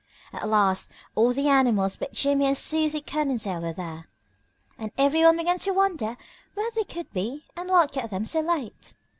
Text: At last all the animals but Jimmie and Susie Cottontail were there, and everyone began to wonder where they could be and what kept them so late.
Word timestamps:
At 0.33 0.49
last 0.49 0.89
all 1.13 1.31
the 1.31 1.47
animals 1.47 1.95
but 1.95 2.11
Jimmie 2.11 2.47
and 2.47 2.57
Susie 2.57 3.01
Cottontail 3.01 3.61
were 3.61 3.71
there, 3.71 4.09
and 4.75 4.91
everyone 4.97 5.37
began 5.37 5.59
to 5.59 5.69
wonder 5.73 6.17
where 6.55 6.71
they 6.71 6.85
could 6.85 7.13
be 7.13 7.45
and 7.55 7.69
what 7.69 7.91
kept 7.91 8.09
them 8.09 8.25
so 8.25 8.39
late. 8.39 8.95